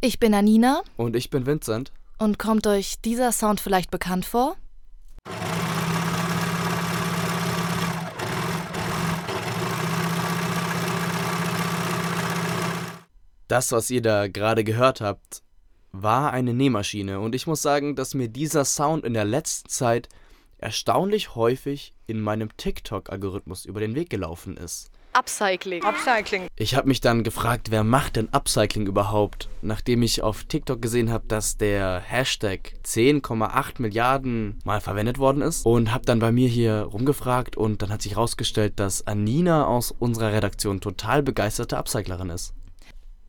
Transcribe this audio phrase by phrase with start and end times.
[0.00, 0.82] Ich bin Anina.
[0.96, 1.90] Und ich bin Vincent.
[2.18, 4.56] Und kommt euch dieser Sound vielleicht bekannt vor?
[13.48, 15.42] Das, was ihr da gerade gehört habt,
[15.90, 17.18] war eine Nähmaschine.
[17.18, 20.08] Und ich muss sagen, dass mir dieser Sound in der letzten Zeit
[20.58, 24.92] erstaunlich häufig in meinem TikTok-Algorithmus über den Weg gelaufen ist.
[25.18, 25.82] Upcycling.
[25.82, 26.46] Upcycling.
[26.54, 29.48] Ich habe mich dann gefragt, wer macht denn Upcycling überhaupt?
[29.62, 35.66] Nachdem ich auf TikTok gesehen habe, dass der Hashtag 10,8 Milliarden mal verwendet worden ist
[35.66, 39.90] und habe dann bei mir hier rumgefragt und dann hat sich herausgestellt, dass Anina aus
[39.90, 42.54] unserer Redaktion total begeisterte Upcyclerin ist.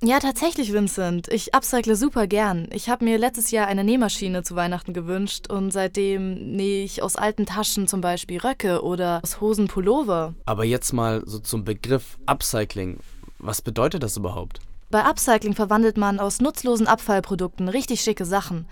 [0.02, 1.28] Ja, tatsächlich, Vincent.
[1.28, 2.70] Ich upcycle super gern.
[2.72, 7.18] Ich habe mir letztes Jahr eine Nähmaschine zu Weihnachten gewünscht und seitdem nähe ich aus
[7.18, 10.36] alten Taschen zum Beispiel Röcke oder aus Hosen Pullover.
[10.46, 13.00] Aber jetzt mal so zum Begriff Upcycling.
[13.40, 14.62] Was bedeutet das überhaupt?
[14.90, 18.68] Bei Upcycling verwandelt man aus nutzlosen Abfallprodukten richtig schicke Sachen.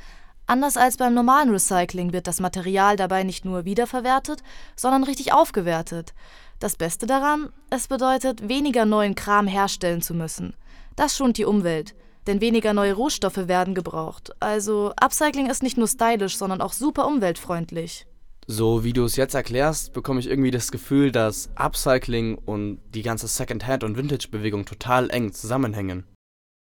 [0.45, 4.43] Anders als beim normalen Recycling wird das Material dabei nicht nur wiederverwertet,
[4.77, 6.13] sondern richtig aufgewertet.
[6.59, 10.55] Das Beste daran, es bedeutet, weniger neuen Kram herstellen zu müssen.
[10.95, 11.93] Das schont die Umwelt,
[12.25, 14.31] denn weniger neue Rohstoffe werden gebraucht.
[14.39, 18.07] Also Upcycling ist nicht nur stylisch, sondern auch super umweltfreundlich.
[18.47, 23.03] So wie du es jetzt erklärst, bekomme ich irgendwie das Gefühl, dass Upcycling und die
[23.03, 26.05] ganze Secondhand- und Vintage-Bewegung total eng zusammenhängen.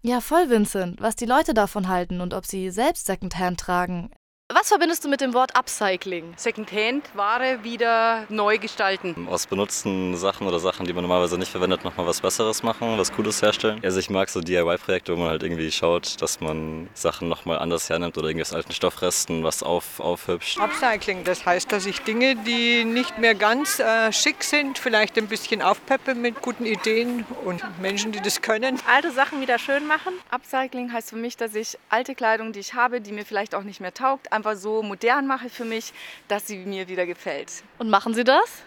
[0.03, 1.01] Ja, voll, Vincent.
[1.01, 4.11] Was die Leute davon halten und ob sie selbst Secondhand tragen,
[4.67, 6.33] was verbindest du mit dem Wort Upcycling?
[6.37, 9.29] Secondhand-Ware wieder neu gestalten.
[9.29, 13.13] Aus benutzten Sachen oder Sachen, die man normalerweise nicht verwendet, nochmal was Besseres machen, was
[13.13, 13.81] Cooles herstellen.
[13.83, 17.91] Also ich mag so DIY-Projekte, wo man halt irgendwie schaut, dass man Sachen nochmal anders
[17.91, 20.59] hernimmt oder irgendwie aus alten Stoffresten was auf, aufhübscht.
[20.59, 25.27] Upcycling, das heißt, dass ich Dinge, die nicht mehr ganz äh, schick sind, vielleicht ein
[25.27, 28.81] bisschen aufpeppe mit guten Ideen und Menschen, die das können.
[28.89, 30.13] Alte Sachen wieder schön machen.
[30.31, 33.65] Upcycling heißt für mich, dass ich alte Kleidung, die ich habe, die mir vielleicht auch
[33.65, 35.93] nicht mehr taugt, einfach so modern mache für mich,
[36.29, 37.65] dass sie mir wieder gefällt.
[37.79, 38.63] Und machen Sie das?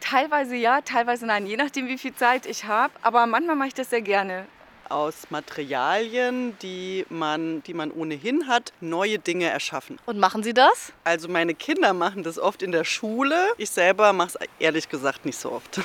[0.00, 2.92] Teilweise ja, teilweise nein, je nachdem, wie viel Zeit ich habe.
[3.02, 4.46] Aber manchmal mache ich das sehr gerne.
[4.90, 9.98] Aus Materialien, die man, die man ohnehin hat, neue Dinge erschaffen.
[10.04, 10.92] Und machen Sie das?
[11.04, 13.34] Also meine Kinder machen das oft in der Schule.
[13.56, 15.80] Ich selber mache es ehrlich gesagt nicht so oft.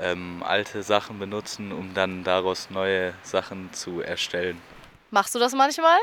[0.00, 4.60] Ähm, alte Sachen benutzen, um dann daraus neue Sachen zu erstellen.
[5.10, 5.98] Machst du das manchmal?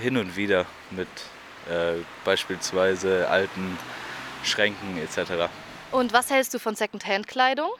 [0.00, 1.08] Hin und wieder mit
[1.68, 3.78] äh, beispielsweise alten
[4.42, 5.50] Schränken etc.
[5.90, 7.70] Und was hältst du von Secondhand-Kleidung?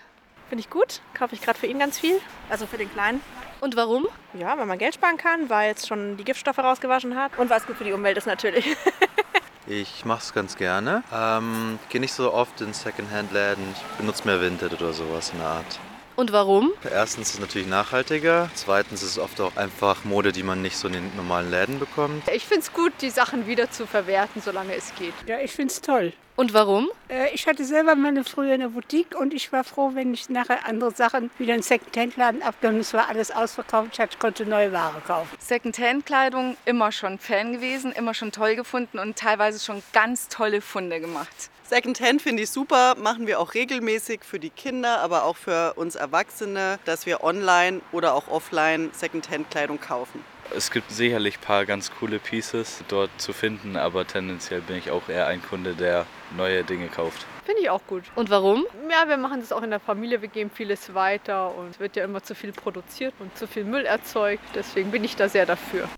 [0.48, 1.00] Finde ich gut.
[1.14, 2.20] Kaufe ich gerade für ihn ganz viel.
[2.48, 3.20] Also für den Kleinen.
[3.60, 4.06] Und warum?
[4.34, 7.58] Ja, weil man Geld sparen kann, weil es schon die Giftstoffe rausgewaschen hat und weil
[7.58, 8.76] es gut für die Umwelt ist natürlich.
[9.66, 11.02] ich mache es ganz gerne.
[11.12, 13.64] Ähm, Gehe nicht so oft in Secondhand-Läden.
[13.74, 15.78] Ich benutze mehr Vinted oder sowas in der Art.
[16.16, 16.72] Und warum?
[16.88, 18.48] Erstens ist es natürlich nachhaltiger.
[18.54, 21.80] Zweitens ist es oft auch einfach Mode, die man nicht so in den normalen Läden
[21.80, 22.28] bekommt.
[22.28, 25.14] Ich finde es gut, die Sachen wieder zu verwerten, solange es geht.
[25.26, 26.12] Ja, ich finde es toll.
[26.36, 26.88] Und warum?
[27.08, 30.28] Äh, ich hatte selber mal eine früher eine Boutique und ich war froh, wenn ich
[30.28, 33.98] nachher andere Sachen wieder in Secondhand-Laden abgenommen Es war alles ausverkauft.
[33.98, 35.30] Ich konnte neue Ware kaufen.
[35.38, 41.00] Secondhand-Kleidung immer schon Fan gewesen, immer schon toll gefunden und teilweise schon ganz tolle Funde
[41.00, 41.50] gemacht.
[41.66, 45.94] Secondhand finde ich super, machen wir auch regelmäßig für die Kinder, aber auch für uns
[45.94, 50.22] Erwachsene, dass wir online oder auch offline Secondhand-Kleidung kaufen.
[50.54, 54.90] Es gibt sicherlich ein paar ganz coole Pieces dort zu finden, aber tendenziell bin ich
[54.90, 56.04] auch eher ein Kunde, der
[56.36, 57.24] neue Dinge kauft.
[57.46, 58.04] Finde ich auch gut.
[58.14, 58.66] Und warum?
[58.90, 61.96] Ja, wir machen das auch in der Familie, wir geben vieles weiter und es wird
[61.96, 64.44] ja immer zu viel produziert und zu viel Müll erzeugt.
[64.54, 65.88] Deswegen bin ich da sehr dafür.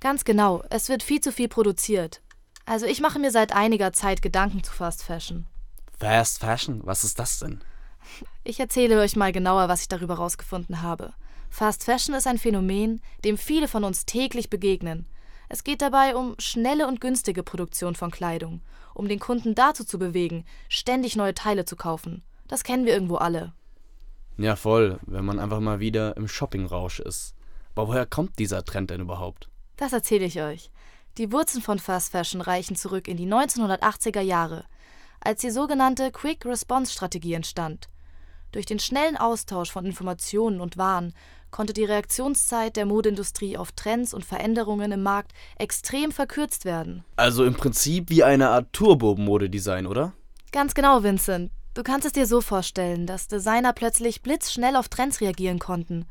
[0.00, 2.20] Ganz genau, es wird viel zu viel produziert.
[2.66, 5.46] Also ich mache mir seit einiger Zeit Gedanken zu Fast Fashion.
[6.00, 6.80] Fast Fashion?
[6.84, 7.60] Was ist das denn?
[8.42, 11.14] Ich erzähle euch mal genauer, was ich darüber herausgefunden habe.
[11.48, 15.06] Fast Fashion ist ein Phänomen, dem viele von uns täglich begegnen.
[15.48, 18.62] Es geht dabei um schnelle und günstige Produktion von Kleidung,
[18.94, 22.24] um den Kunden dazu zu bewegen, ständig neue Teile zu kaufen.
[22.48, 23.52] Das kennen wir irgendwo alle.
[24.38, 27.34] Ja, voll, wenn man einfach mal wieder im Shoppingrausch ist.
[27.76, 29.48] Aber woher kommt dieser Trend denn überhaupt?
[29.76, 30.70] Das erzähle ich euch.
[31.18, 34.64] Die Wurzeln von Fast Fashion reichen zurück in die 1980er Jahre,
[35.18, 37.88] als die sogenannte Quick Response Strategie entstand.
[38.52, 41.14] Durch den schnellen Austausch von Informationen und Waren
[41.50, 47.02] konnte die Reaktionszeit der Modeindustrie auf Trends und Veränderungen im Markt extrem verkürzt werden.
[47.16, 50.12] Also im Prinzip wie eine Art Turbo-Modedesign, oder?
[50.52, 51.50] Ganz genau, Vincent.
[51.72, 56.06] Du kannst es dir so vorstellen, dass Designer plötzlich blitzschnell auf Trends reagieren konnten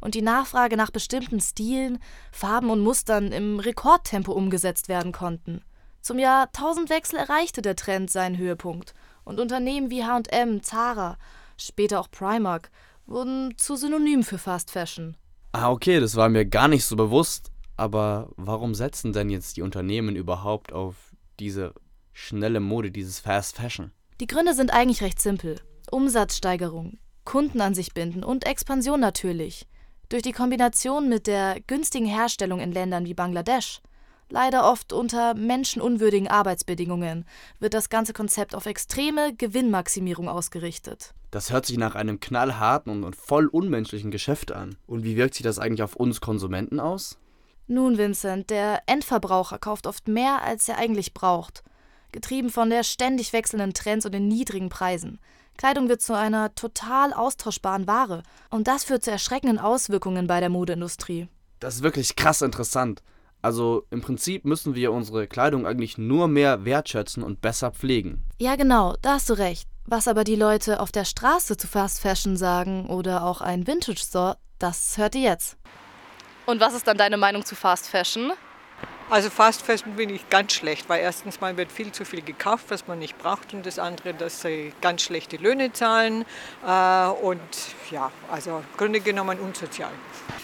[0.00, 1.98] und die Nachfrage nach bestimmten Stilen,
[2.32, 5.62] Farben und Mustern im Rekordtempo umgesetzt werden konnten.
[6.00, 11.18] Zum Jahrtausendwechsel erreichte der Trend seinen Höhepunkt und Unternehmen wie HM, Zara,
[11.56, 12.70] später auch Primark
[13.06, 15.16] wurden zu Synonym für Fast Fashion.
[15.52, 17.50] Ah, okay, das war mir gar nicht so bewusst.
[17.78, 20.96] Aber warum setzen denn jetzt die Unternehmen überhaupt auf
[21.38, 21.72] diese
[22.12, 23.92] schnelle Mode, dieses Fast Fashion?
[24.20, 25.60] Die Gründe sind eigentlich recht simpel.
[25.90, 29.66] Umsatzsteigerung, Kunden an sich binden und Expansion natürlich.
[30.08, 33.82] Durch die Kombination mit der günstigen Herstellung in Ländern wie Bangladesch,
[34.30, 37.26] leider oft unter menschenunwürdigen Arbeitsbedingungen,
[37.60, 41.12] wird das ganze Konzept auf extreme Gewinnmaximierung ausgerichtet.
[41.30, 44.76] Das hört sich nach einem knallharten und voll unmenschlichen Geschäft an.
[44.86, 47.18] Und wie wirkt sich das eigentlich auf uns Konsumenten aus?
[47.66, 51.62] Nun, Vincent, der Endverbraucher kauft oft mehr, als er eigentlich braucht.
[52.12, 55.18] Getrieben von der ständig wechselnden Trends und den niedrigen Preisen.
[55.58, 58.22] Kleidung wird zu einer total austauschbaren Ware.
[58.48, 61.28] Und das führt zu erschreckenden Auswirkungen bei der Modeindustrie.
[61.58, 63.02] Das ist wirklich krass interessant.
[63.42, 68.24] Also im Prinzip müssen wir unsere Kleidung eigentlich nur mehr wertschätzen und besser pflegen.
[68.38, 69.68] Ja, genau, da hast du recht.
[69.84, 74.00] Was aber die Leute auf der Straße zu Fast Fashion sagen oder auch ein Vintage
[74.00, 75.56] Store, das hört ihr jetzt.
[76.46, 78.32] Und was ist dann deine Meinung zu Fast Fashion?
[79.10, 82.66] Also Fast Fashion bin ich ganz schlecht, weil erstens mal wird viel zu viel gekauft,
[82.68, 86.26] was man nicht braucht und das andere, dass sie ganz schlechte Löhne zahlen
[86.66, 87.40] äh, und
[87.90, 89.90] ja, also im Grunde genommen unsozial.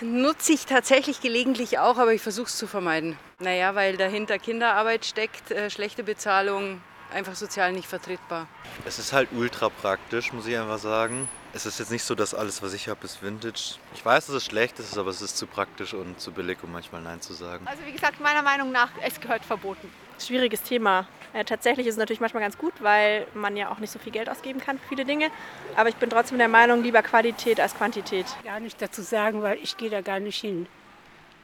[0.01, 3.19] Nutze ich tatsächlich gelegentlich auch, aber ich versuche es zu vermeiden.
[3.39, 6.81] Naja, weil dahinter Kinderarbeit steckt, äh, schlechte Bezahlung,
[7.13, 8.47] einfach sozial nicht vertretbar.
[8.87, 11.29] Es ist halt ultra praktisch, muss ich einfach sagen.
[11.57, 13.77] Es ist jetzt nicht so, dass alles, was ich habe, ist Vintage.
[13.95, 16.73] Ich weiß, dass es schlecht ist, aber es ist zu praktisch und zu billig, um
[16.73, 17.65] manchmal Nein zu sagen.
[17.69, 19.89] Also wie gesagt, meiner Meinung nach, es gehört verboten.
[20.19, 21.07] Schwieriges Thema.
[21.33, 24.11] Äh, tatsächlich ist es natürlich manchmal ganz gut, weil man ja auch nicht so viel
[24.11, 25.31] Geld ausgeben kann für viele Dinge.
[25.77, 28.27] Aber ich bin trotzdem der Meinung, lieber Qualität als Quantität.
[28.43, 30.67] Gar nicht dazu sagen, weil ich gehe da gar nicht hin.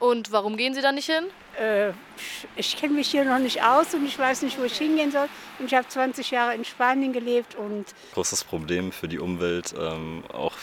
[0.00, 1.24] Und warum gehen Sie da nicht hin?
[1.58, 1.92] Äh,
[2.56, 5.28] ich kenne mich hier noch nicht aus und ich weiß nicht, wo ich hingehen soll.
[5.58, 10.24] Und ich habe 20 Jahre in Spanien gelebt und Großes Problem für die Umwelt, ähm,
[10.32, 10.54] auch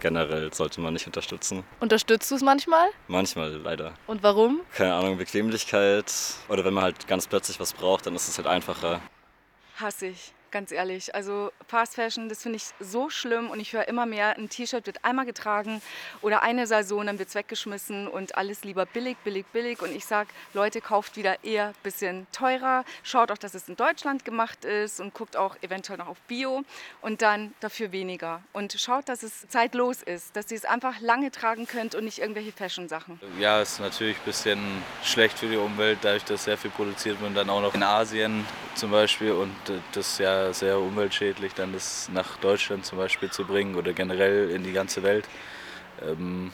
[0.00, 1.62] generell sollte man nicht unterstützen.
[1.78, 2.88] Unterstützt du es manchmal?
[3.06, 3.92] Manchmal leider.
[4.06, 4.62] Und warum?
[4.74, 6.10] Keine Ahnung, Bequemlichkeit
[6.48, 9.02] oder wenn man halt ganz plötzlich was braucht, dann ist es halt einfacher.
[9.78, 11.14] Hasse ich, ganz ehrlich.
[11.14, 14.86] Also Fast Fashion, das finde ich so schlimm und ich höre immer mehr, ein T-Shirt
[14.86, 15.80] wird einmal getragen
[16.22, 19.82] oder eine Saison, dann wird es weggeschmissen und alles lieber billig, billig, billig.
[19.82, 23.76] Und ich sage, Leute, kauft wieder eher ein bisschen teurer, schaut auch, dass es in
[23.76, 26.62] Deutschland gemacht ist und guckt auch eventuell noch auf Bio
[27.00, 28.42] und dann dafür weniger.
[28.52, 32.18] Und schaut, dass es zeitlos ist, dass ihr es einfach lange tragen könnt und nicht
[32.18, 33.20] irgendwelche Fashion-Sachen.
[33.38, 37.30] Ja, ist natürlich ein bisschen schlecht für die Umwelt, dadurch, dass sehr viel produziert wird
[37.30, 40.18] und dann auch noch in Asien zum Beispiel und äh, das ist
[40.52, 45.02] sehr umweltschädlich, dann das nach Deutschland zum Beispiel zu bringen oder generell in die ganze
[45.02, 45.28] Welt.
[46.02, 46.52] Ähm,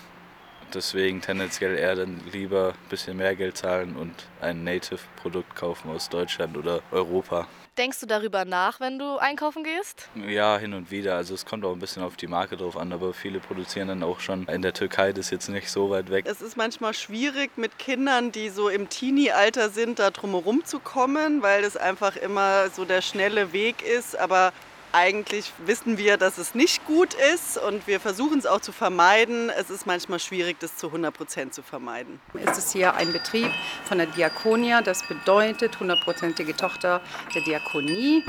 [0.74, 6.08] deswegen tendenziell eher dann lieber ein bisschen mehr Geld zahlen und ein Native-Produkt kaufen aus
[6.08, 7.48] Deutschland oder Europa.
[7.78, 10.08] Denkst du darüber nach, wenn du einkaufen gehst?
[10.26, 11.16] Ja, hin und wieder.
[11.16, 14.02] Also es kommt auch ein bisschen auf die Marke drauf an, aber viele produzieren dann
[14.02, 16.24] auch schon in der Türkei, das ist jetzt nicht so weit weg.
[16.26, 21.42] Es ist manchmal schwierig mit Kindern, die so im Teenie-Alter sind, da drumherum zu kommen,
[21.42, 24.18] weil das einfach immer so der schnelle Weg ist.
[24.18, 24.54] Aber
[24.96, 29.50] eigentlich wissen wir, dass es nicht gut ist und wir versuchen es auch zu vermeiden.
[29.50, 32.18] Es ist manchmal schwierig, das zu 100 Prozent zu vermeiden.
[32.46, 33.50] Es ist hier ein Betrieb
[33.84, 37.02] von der Diakonia, das bedeutet hundertprozentige Tochter
[37.34, 38.24] der Diakonie.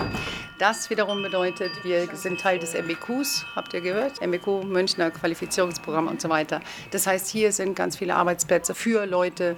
[0.59, 4.21] Das wiederum bedeutet, wir sind Teil des MBQs, habt ihr gehört?
[4.21, 6.59] MBQ, Münchner Qualifizierungsprogramm und so weiter.
[6.91, 9.55] Das heißt, hier sind ganz viele Arbeitsplätze für Leute,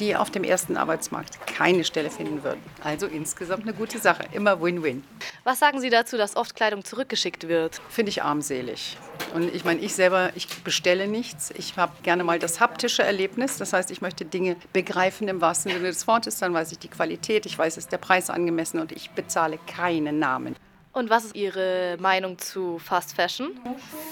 [0.00, 2.60] die auf dem ersten Arbeitsmarkt keine Stelle finden würden.
[2.82, 5.04] Also insgesamt eine gute Sache, immer Win-Win.
[5.44, 7.80] Was sagen Sie dazu, dass oft Kleidung zurückgeschickt wird?
[7.88, 8.96] Finde ich armselig.
[9.34, 11.52] Und ich meine, ich selber, ich bestelle nichts.
[11.56, 13.58] Ich habe gerne mal das haptische Erlebnis.
[13.58, 16.38] Das heißt, ich möchte Dinge begreifen im wahrsten Sinne des Wortes.
[16.38, 20.18] Dann weiß ich die Qualität, ich weiß, ist der Preis angemessen und ich bezahle keinen
[20.18, 20.56] Namen.
[20.98, 23.52] Und was ist Ihre Meinung zu Fast Fashion?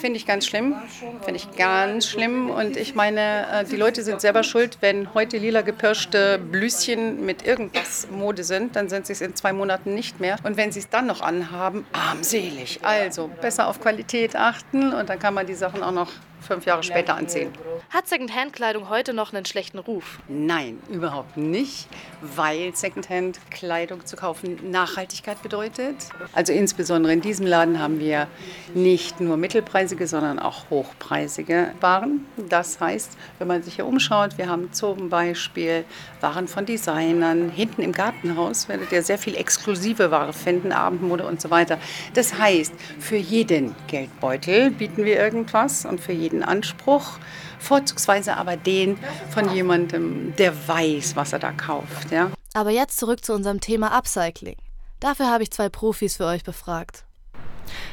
[0.00, 0.76] Finde ich ganz schlimm.
[1.24, 2.48] Finde ich ganz schlimm.
[2.48, 7.44] Und ich meine, äh, die Leute sind selber schuld, wenn heute lila gepirschte Blüschen mit
[7.44, 10.36] irgendwas Mode sind, dann sind sie es in zwei Monaten nicht mehr.
[10.44, 12.78] Und wenn sie es dann noch anhaben, armselig.
[12.84, 16.12] Also besser auf Qualität achten und dann kann man die Sachen auch noch
[16.46, 17.50] fünf Jahre später anziehen.
[17.90, 20.18] Hat Secondhand-Kleidung heute noch einen schlechten Ruf?
[20.28, 21.88] Nein, überhaupt nicht,
[22.20, 25.96] weil Secondhand-Kleidung zu kaufen Nachhaltigkeit bedeutet.
[26.32, 28.28] Also insbesondere in diesem Laden haben wir
[28.74, 32.26] nicht nur mittelpreisige, sondern auch hochpreisige Waren.
[32.48, 35.84] Das heißt, wenn man sich hier umschaut, wir haben zum Beispiel
[36.20, 37.50] Waren von Designern.
[37.50, 41.78] Hinten im Gartenhaus werdet ihr sehr viel exklusive Ware finden, Abendmode und so weiter.
[42.14, 47.18] Das heißt, für jeden Geldbeutel bieten wir irgendwas und für jeden Anspruch
[47.58, 48.98] vorzugsweise aber den
[49.30, 52.10] von jemandem, der weiß, was er da kauft.
[52.10, 52.30] Ja?
[52.54, 54.56] Aber jetzt zurück zu unserem Thema Upcycling.
[55.00, 57.05] Dafür habe ich zwei Profis für euch befragt.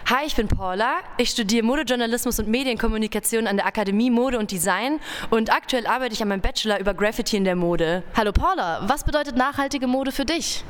[0.07, 0.99] Hi, ich bin Paula.
[1.17, 4.99] Ich studiere Modejournalismus und Medienkommunikation an der Akademie Mode und Design
[5.29, 8.03] und aktuell arbeite ich an meinem Bachelor über Graffiti in der Mode.
[8.15, 10.63] Hallo Paula, was bedeutet nachhaltige Mode für dich?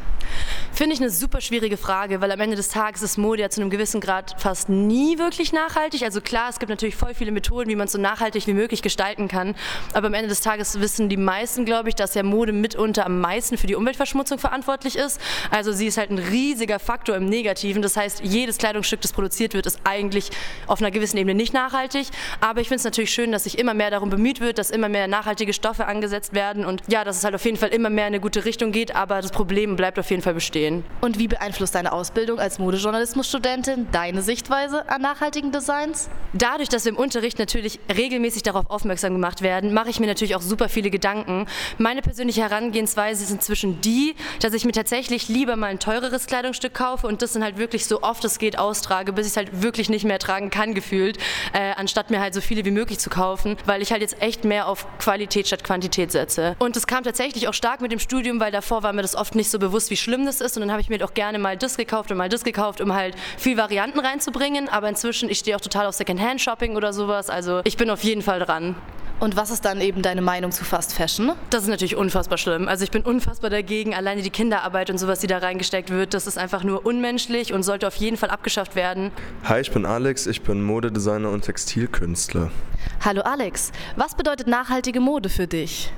[0.72, 3.62] Finde ich eine super schwierige Frage, weil am Ende des Tages ist Mode ja zu
[3.62, 6.02] einem gewissen Grad fast nie wirklich nachhaltig.
[6.04, 8.82] Also klar, es gibt natürlich voll viele Methoden, wie man es so nachhaltig wie möglich
[8.82, 9.56] gestalten kann.
[9.94, 13.22] Aber am Ende des Tages wissen die meisten, glaube ich, dass ja Mode mitunter am
[13.22, 15.22] meisten für die Umweltverschmutzung verantwortlich ist.
[15.52, 17.84] Also sie ist halt ein riesiger Faktor im Negativen.
[17.84, 20.30] Das heißt, jedes Kleidungsstück, das produziert wird, ist eigentlich
[20.68, 22.08] auf einer gewissen Ebene nicht nachhaltig.
[22.42, 24.90] Aber ich finde es natürlich schön, dass sich immer mehr darum bemüht wird, dass immer
[24.90, 28.08] mehr nachhaltige Stoffe angesetzt werden und ja, dass es halt auf jeden Fall immer mehr
[28.08, 28.96] in eine gute Richtung geht.
[28.96, 30.84] Aber das Problem bleibt auf jeden Fall bestehen.
[31.02, 36.10] Und wie beeinflusst deine Ausbildung als Modejournalismusstudentin deine Sichtweise an nachhaltigen Designs?
[36.34, 40.36] Dadurch, dass wir im Unterricht natürlich regelmäßig darauf aufmerksam gemacht werden, mache ich mir natürlich
[40.36, 41.48] auch super viele Gedanken.
[41.78, 46.74] Meine persönliche Herangehensweise ist inzwischen die, dass ich mir tatsächlich lieber mal ein teureres Kleidungsstück
[46.74, 49.62] kaufe und das dann halt wirklich so oft es geht austrage, bis ich es halt
[49.62, 51.18] wirklich nicht mehr tragen kann, gefühlt,
[51.54, 54.44] äh, anstatt mir halt so viele wie möglich zu kaufen, weil ich halt jetzt echt
[54.44, 56.56] mehr auf Qualität statt Quantität setze.
[56.60, 59.36] Und das kam tatsächlich auch stark mit dem Studium, weil davor war mir das oft
[59.36, 61.58] nicht so bewusst, wie schlimm das ist und dann habe ich mir doch gerne mal
[61.58, 64.68] das gekauft und mal das gekauft, um halt viel Varianten reinzubringen.
[64.68, 67.30] Aber inzwischen, ich stehe auch total auf Secondhand-Shopping oder sowas.
[67.30, 68.76] Also ich bin auf jeden Fall dran.
[69.24, 71.32] Und was ist dann eben deine Meinung zu Fast Fashion?
[71.50, 72.68] Das ist natürlich unfassbar schlimm.
[72.68, 73.96] Also ich bin unfassbar dagegen.
[73.96, 77.64] Alleine die Kinderarbeit und sowas, die da reingesteckt wird, das ist einfach nur unmenschlich und
[77.64, 79.12] sollte auf jeden Fall abgeschafft werden.
[79.46, 82.52] Hi, ich bin Alex, ich bin Modedesigner und Textilkünstler.
[83.00, 85.94] Hallo Alex, was bedeutet nachhaltige Mode für dich?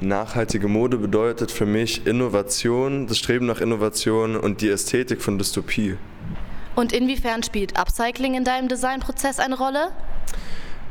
[0.00, 5.98] Nachhaltige Mode bedeutet für mich Innovation, das Streben nach Innovation und die Ästhetik von Dystopie.
[6.76, 9.92] Und inwiefern spielt Upcycling in deinem Designprozess eine Rolle?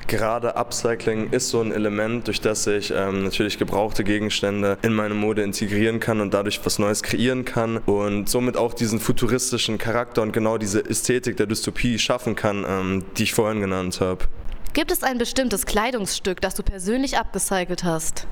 [0.07, 5.13] Gerade Upcycling ist so ein Element, durch das ich ähm, natürlich gebrauchte Gegenstände in meine
[5.13, 10.21] Mode integrieren kann und dadurch was Neues kreieren kann und somit auch diesen futuristischen Charakter
[10.21, 14.23] und genau diese Ästhetik der Dystopie schaffen kann, ähm, die ich vorhin genannt habe.
[14.71, 18.27] Gibt es ein bestimmtes Kleidungsstück, das du persönlich abgecycelt hast?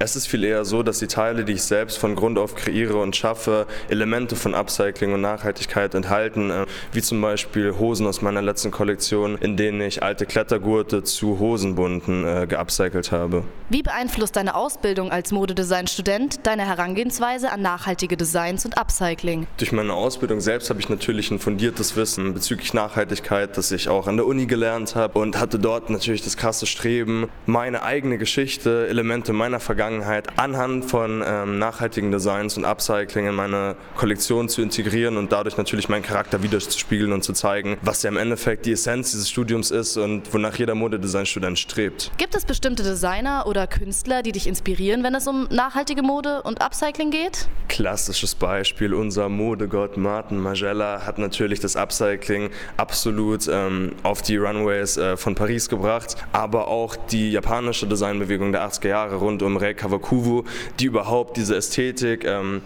[0.00, 3.00] Es ist viel eher so, dass die Teile, die ich selbst von Grund auf kreiere
[3.00, 8.42] und schaffe, Elemente von Upcycling und Nachhaltigkeit enthalten, äh, wie zum Beispiel Hosen aus meiner
[8.42, 13.44] letzten Kollektion, in denen ich alte Klettergurte zu Hosenbunden äh, geupcycelt habe.
[13.68, 19.46] Wie beeinflusst deine Ausbildung als Modedesign-Student deine Herangehensweise an nachhaltige Designs und Upcycling?
[19.58, 24.08] Durch meine Ausbildung selbst habe ich natürlich ein fundiertes Wissen bezüglich Nachhaltigkeit, das ich auch
[24.08, 28.88] an der Uni gelernt habe und hatte dort natürlich das krasse Streben, meine eigene Geschichte,
[28.88, 34.62] Elemente meiner Vergangenheit Vergangenheit anhand von ähm, nachhaltigen Designs und Upcycling in meine Kollektion zu
[34.62, 38.72] integrieren und dadurch natürlich meinen Charakter widerzuspiegeln und zu zeigen, was ja im Endeffekt die
[38.72, 42.10] Essenz dieses Studiums ist und wonach jeder Modedesign-Student strebt.
[42.16, 46.62] Gibt es bestimmte Designer oder Künstler, die dich inspirieren, wenn es um nachhaltige Mode und
[46.62, 47.46] Upcycling geht?
[47.68, 52.48] Klassisches Beispiel, unser Modegott Martin Magella hat natürlich das Upcycling
[52.78, 58.66] absolut ähm, auf die Runways äh, von Paris gebracht, aber auch die japanische Designbewegung der
[58.66, 60.44] 80er Jahre rund um Rei Kawakubo,
[60.80, 62.62] die überhaupt diese Ästhetik ähm,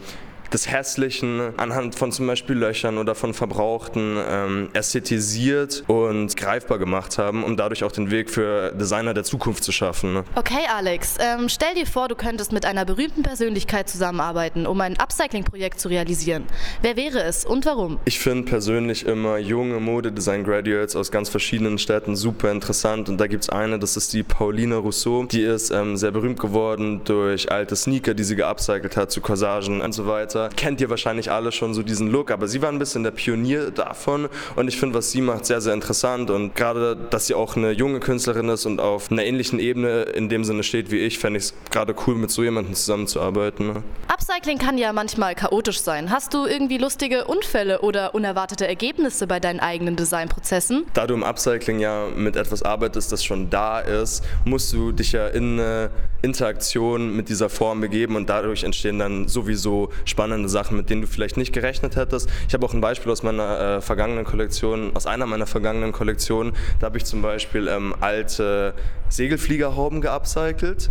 [0.53, 7.19] des Hässlichen anhand von zum Beispiel Löchern oder von Verbrauchten ähm, ästhetisiert und greifbar gemacht
[7.19, 10.15] haben, um dadurch auch den Weg für Designer der Zukunft zu schaffen.
[10.15, 10.25] Ne?
[10.35, 14.97] Okay, Alex, ähm, stell dir vor, du könntest mit einer berühmten Persönlichkeit zusammenarbeiten, um ein
[14.99, 16.45] Upcycling-Projekt zu realisieren.
[16.83, 17.99] Wer wäre es und warum?
[18.05, 23.45] Ich finde persönlich immer junge Modedesign-Graduates aus ganz verschiedenen Städten super interessant und da gibt
[23.45, 25.25] es eine, das ist die Pauline Rousseau.
[25.25, 29.81] Die ist ähm, sehr berühmt geworden durch alte Sneaker, die sie geupcycelt hat zu Corsagen
[29.81, 30.38] und so weiter.
[30.39, 30.49] Muster.
[30.57, 33.71] Kennt ihr wahrscheinlich alle schon so diesen Look, aber sie war ein bisschen der Pionier
[33.71, 37.57] davon und ich finde, was sie macht, sehr, sehr interessant und gerade, dass sie auch
[37.57, 41.19] eine junge Künstlerin ist und auf einer ähnlichen Ebene in dem Sinne steht wie ich,
[41.19, 43.69] fände ich es gerade cool, mit so jemandem zusammenzuarbeiten.
[43.69, 43.83] Ne?
[44.29, 46.11] Upcycling kann ja manchmal chaotisch sein.
[46.11, 50.85] Hast du irgendwie lustige Unfälle oder unerwartete Ergebnisse bei deinen eigenen Designprozessen?
[50.93, 55.13] Da du im Upcycling ja mit etwas arbeitest, das schon da ist, musst du dich
[55.13, 60.77] ja in eine Interaktion mit dieser Form begeben und dadurch entstehen dann sowieso spannende Sachen,
[60.77, 62.29] mit denen du vielleicht nicht gerechnet hättest.
[62.49, 66.53] Ich habe auch ein Beispiel aus meiner äh, vergangenen Kollektion, aus einer meiner vergangenen Kollektionen.
[66.81, 68.75] Da habe ich zum Beispiel ähm, alte
[69.09, 70.91] Segelfliegerhauben geupcycelt.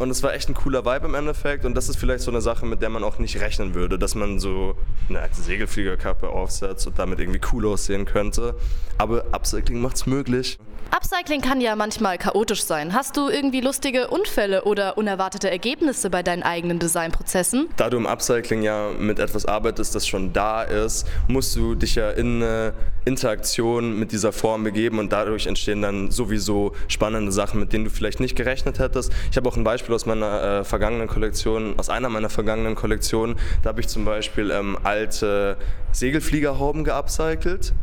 [0.00, 1.66] Und es war echt ein cooler Vibe im Endeffekt.
[1.66, 4.14] Und das ist vielleicht so eine Sache, mit der man auch nicht rechnen würde, dass
[4.14, 4.74] man so
[5.10, 8.54] eine alte Segelfliegerkappe aufsetzt und damit irgendwie cool aussehen könnte.
[8.96, 10.58] Aber Upcycling macht es möglich.
[10.92, 12.92] Upcycling kann ja manchmal chaotisch sein.
[12.92, 17.68] Hast du irgendwie lustige Unfälle oder unerwartete Ergebnisse bei deinen eigenen Designprozessen?
[17.76, 21.94] Da du im Upcycling ja mit etwas arbeitest, das schon da ist, musst du dich
[21.94, 22.72] ja in eine
[23.04, 27.90] Interaktion mit dieser Form begeben und dadurch entstehen dann sowieso spannende Sachen, mit denen du
[27.90, 29.12] vielleicht nicht gerechnet hättest.
[29.30, 33.36] Ich habe auch ein Beispiel aus meiner äh, vergangenen Kollektion, aus einer meiner vergangenen Kollektionen.
[33.62, 35.56] Da habe ich zum Beispiel ähm, alte
[35.92, 37.74] Segelfliegerhauben geupcycelt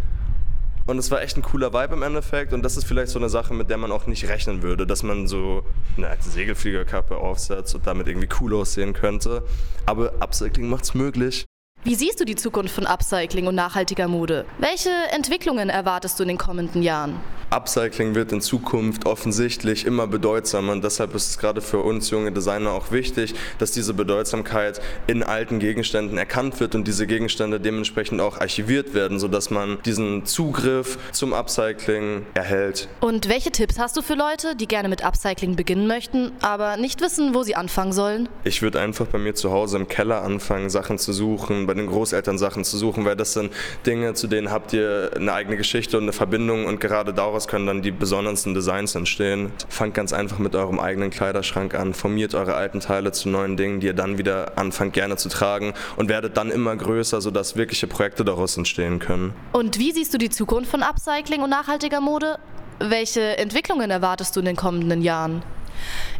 [0.87, 2.53] und es war echt ein cooler Vibe im Endeffekt.
[2.53, 5.03] Und das ist vielleicht so eine Sache, mit der man auch nicht rechnen würde, dass
[5.03, 5.63] man so
[5.97, 9.43] eine Segelfliegerkappe aufsetzt und damit irgendwie cool aussehen könnte.
[9.85, 11.45] Aber Upcycling macht's möglich.
[11.87, 14.43] Wie siehst du die Zukunft von Upcycling und nachhaltiger Mode?
[14.57, 17.17] Welche Entwicklungen erwartest du in den kommenden Jahren?
[17.49, 22.33] Upcycling wird in Zukunft offensichtlich immer bedeutsamer und deshalb ist es gerade für uns junge
[22.33, 28.19] Designer auch wichtig, dass diese Bedeutsamkeit in alten Gegenständen erkannt wird und diese Gegenstände dementsprechend
[28.19, 32.89] auch archiviert werden, sodass man diesen Zugriff zum Upcycling erhält.
[32.99, 36.99] Und welche Tipps hast du für Leute, die gerne mit Upcycling beginnen möchten, aber nicht
[36.99, 38.27] wissen, wo sie anfangen sollen?
[38.43, 41.87] Ich würde einfach bei mir zu Hause im Keller anfangen, Sachen zu suchen, bei den
[41.87, 43.51] Großeltern Sachen zu suchen, weil das sind
[43.85, 47.67] Dinge, zu denen habt ihr eine eigene Geschichte und eine Verbindung und gerade daraus können
[47.67, 49.51] dann die besondersten Designs entstehen.
[49.69, 53.79] Fangt ganz einfach mit eurem eigenen Kleiderschrank an, formiert eure alten Teile zu neuen Dingen,
[53.79, 57.87] die ihr dann wieder anfangt gerne zu tragen und werdet dann immer größer, sodass wirkliche
[57.87, 59.33] Projekte daraus entstehen können.
[59.53, 62.37] Und wie siehst du die Zukunft von Upcycling und nachhaltiger Mode?
[62.79, 65.41] Welche Entwicklungen erwartest du in den kommenden Jahren?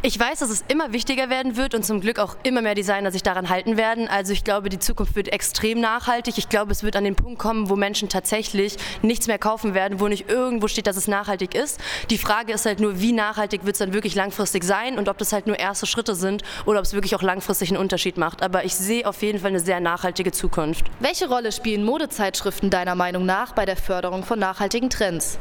[0.02, 3.10] Ich weiß, dass es immer wichtiger werden wird und zum Glück auch immer mehr Designer
[3.10, 4.08] sich daran halten werden.
[4.08, 6.38] Also ich glaube, die Zukunft wird extrem nachhaltig.
[6.38, 10.00] Ich glaube, es wird an den Punkt kommen, wo Menschen tatsächlich nichts mehr kaufen werden,
[10.00, 11.80] wo nicht irgendwo steht, dass es nachhaltig ist.
[12.10, 15.18] Die Frage ist halt nur, wie nachhaltig wird es dann wirklich langfristig sein und ob
[15.18, 18.42] das halt nur erste Schritte sind oder ob es wirklich auch langfristig einen Unterschied macht.
[18.42, 20.86] Aber ich sehe auf jeden Fall eine sehr nachhaltige Zukunft.
[21.00, 25.38] Welche Rolle spielen Modezeitschriften deiner Meinung nach bei der Förderung von nachhaltigen Trends?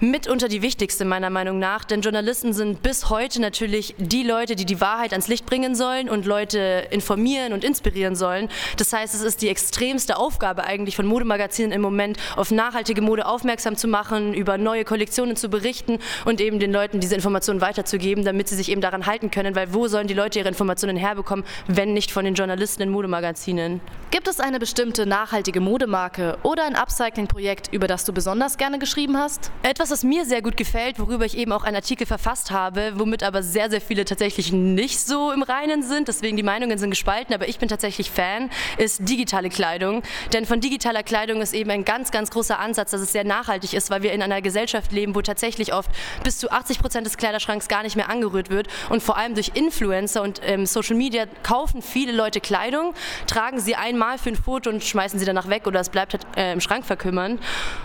[0.00, 4.64] Mitunter die wichtigste meiner Meinung nach, denn Journalisten sind bis heute natürlich die Leute, die
[4.64, 8.48] die Wahrheit ans Licht bringen sollen und Leute informieren und inspirieren sollen.
[8.76, 13.26] Das heißt, es ist die extremste Aufgabe eigentlich von Modemagazinen im Moment, auf nachhaltige Mode
[13.26, 18.24] aufmerksam zu machen, über neue Kollektionen zu berichten und eben den Leuten diese Informationen weiterzugeben,
[18.24, 21.44] damit sie sich eben daran halten können, weil wo sollen die Leute ihre Informationen herbekommen,
[21.66, 23.80] wenn nicht von den Journalisten in Modemagazinen?
[24.14, 29.18] Gibt es eine bestimmte nachhaltige Modemarke oder ein Upcycling-Projekt, über das du besonders gerne geschrieben
[29.18, 29.50] hast?
[29.64, 33.24] Etwas, was mir sehr gut gefällt, worüber ich eben auch einen Artikel verfasst habe, womit
[33.24, 37.34] aber sehr, sehr viele tatsächlich nicht so im Reinen sind, deswegen die Meinungen sind gespalten,
[37.34, 40.04] aber ich bin tatsächlich Fan, ist digitale Kleidung.
[40.32, 43.74] Denn von digitaler Kleidung ist eben ein ganz, ganz großer Ansatz, dass es sehr nachhaltig
[43.74, 45.90] ist, weil wir in einer Gesellschaft leben, wo tatsächlich oft
[46.22, 49.50] bis zu 80 Prozent des Kleiderschranks gar nicht mehr angerührt wird und vor allem durch
[49.54, 52.94] Influencer und ähm, Social Media kaufen viele Leute Kleidung,
[53.26, 56.26] tragen sie einmal für ein Foto und schmeißen sie danach weg oder es bleibt halt,
[56.36, 57.38] äh, im Schrank verkümmern.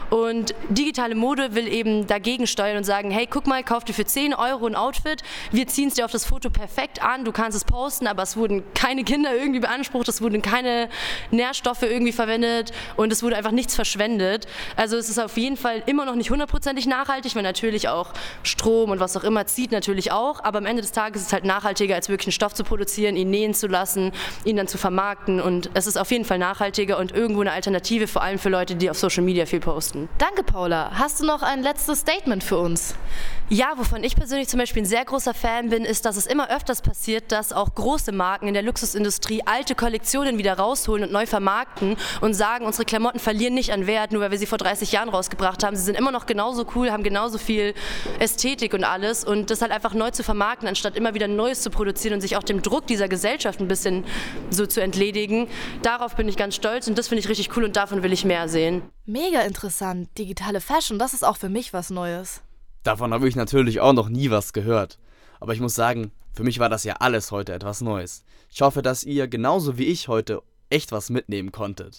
[0.10, 4.06] Und digitale Mode will eben dagegen steuern und sagen, hey, guck mal, kauf dir für
[4.06, 7.56] 10 Euro ein Outfit, wir ziehen es dir auf das Foto perfekt an, du kannst
[7.56, 10.90] es posten, aber es wurden keine Kinder irgendwie beansprucht, es wurden keine
[11.32, 14.48] Nährstoffe irgendwie verwendet und es wurde einfach nichts verschwendet.
[14.76, 18.90] Also es ist auf jeden Fall immer noch nicht hundertprozentig nachhaltig, weil natürlich auch Strom
[18.90, 21.46] und was auch immer zieht natürlich auch, aber am Ende des Tages ist es halt
[21.46, 24.12] nachhaltiger, als wirklich einen Stoff zu produzieren, ihn nähen zu lassen,
[24.44, 25.40] ihn dann zu vermarkten.
[25.40, 28.76] Und es ist auf jeden Fall nachhaltiger und irgendwo eine Alternative, vor allem für Leute,
[28.76, 30.10] die auf Social Media viel posten.
[30.18, 30.90] Danke, Paula.
[30.96, 32.96] Hast du noch ein letztes Statement für uns?
[33.52, 36.52] Ja, wovon ich persönlich zum Beispiel ein sehr großer Fan bin, ist, dass es immer
[36.52, 41.26] öfters passiert, dass auch große Marken in der Luxusindustrie alte Kollektionen wieder rausholen und neu
[41.26, 44.92] vermarkten und sagen, unsere Klamotten verlieren nicht an Wert, nur weil wir sie vor 30
[44.92, 45.76] Jahren rausgebracht haben.
[45.76, 47.74] Sie sind immer noch genauso cool, haben genauso viel
[48.20, 51.72] Ästhetik und alles und das halt einfach neu zu vermarkten, anstatt immer wieder Neues zu
[51.72, 54.06] produzieren und sich auch dem Druck dieser Gesellschaft ein bisschen
[54.52, 55.48] so zu entledigen.
[55.82, 58.26] Darauf bin ich ganz stolz und das finde ich richtig cool und davon will ich
[58.26, 58.84] mehr sehen.
[59.08, 60.08] Mega interessant.
[60.20, 62.44] Digitale Fashion, das ist auch für mich was Neues.
[62.84, 65.00] Davon habe ich natürlich auch noch nie was gehört.
[65.40, 68.24] Aber ich muss sagen, für mich war das ja alles heute etwas Neues.
[68.52, 71.98] Ich hoffe, dass ihr genauso wie ich heute echt was mitnehmen konntet.